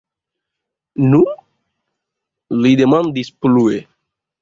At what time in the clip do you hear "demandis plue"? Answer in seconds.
2.83-3.89